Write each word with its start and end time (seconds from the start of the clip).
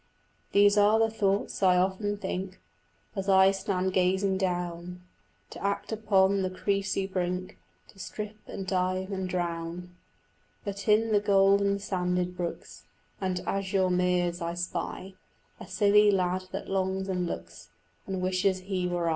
These 0.51 0.79
are 0.79 0.97
the 0.97 1.11
thoughts 1.11 1.61
I 1.61 1.77
often 1.77 2.17
think 2.17 2.59
As 3.15 3.29
I 3.29 3.51
stand 3.51 3.93
gazing 3.93 4.37
down 4.39 5.03
In 5.55 5.61
act 5.61 5.91
upon 5.91 6.41
the 6.41 6.49
cressy 6.49 7.05
brink 7.05 7.59
To 7.89 7.99
strip 7.99 8.37
and 8.47 8.65
dive 8.65 9.11
and 9.11 9.29
drown; 9.29 9.95
But 10.65 10.87
in 10.87 11.11
the 11.11 11.19
golden 11.19 11.77
sanded 11.77 12.35
brooks 12.35 12.85
And 13.21 13.41
azure 13.41 13.91
meres 13.91 14.41
I 14.41 14.55
spy 14.55 15.13
A 15.59 15.67
silly 15.67 16.09
lad 16.09 16.45
that 16.51 16.67
longs 16.67 17.07
and 17.07 17.27
looks 17.27 17.69
And 18.07 18.23
wishes 18.23 18.61
he 18.61 18.87
were 18.87 19.07
I. 19.07 19.09